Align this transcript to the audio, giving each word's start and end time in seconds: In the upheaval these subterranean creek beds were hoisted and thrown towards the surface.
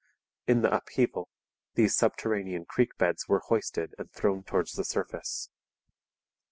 In 0.47 0.63
the 0.63 0.75
upheaval 0.75 1.29
these 1.75 1.95
subterranean 1.95 2.65
creek 2.65 2.97
beds 2.97 3.27
were 3.29 3.43
hoisted 3.49 3.93
and 3.99 4.11
thrown 4.11 4.41
towards 4.43 4.73
the 4.73 4.83
surface. 4.83 5.51